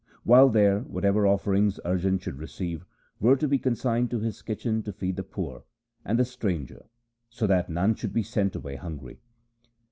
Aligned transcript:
While 0.23 0.49
there, 0.49 0.79
whatever 0.79 1.27
offerings 1.27 1.79
Arjan 1.85 2.19
should 2.19 2.39
receive 2.39 2.87
were 3.19 3.35
to 3.35 3.47
be 3.47 3.59
consigned 3.59 4.09
to 4.09 4.19
his 4.19 4.41
kitchen 4.41 4.81
to 4.81 4.91
feed 4.91 5.15
the 5.15 5.21
poor 5.21 5.63
and 6.03 6.17
the 6.17 6.25
stranger, 6.25 6.85
so 7.29 7.45
that 7.45 7.69
none 7.69 7.93
should 7.93 8.11
be 8.11 8.23
sent 8.23 8.55
away 8.55 8.77
hungry. 8.77 9.19